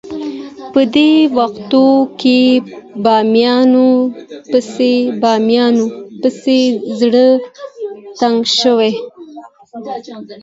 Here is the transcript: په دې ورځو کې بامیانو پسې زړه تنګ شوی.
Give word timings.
په 0.73 0.81
دې 0.95 1.11
ورځو 1.35 1.87
کې 2.19 2.39
بامیانو 5.21 5.85
پسې 6.21 6.61
زړه 6.99 7.27
تنګ 8.19 8.39
شوی. 8.59 8.93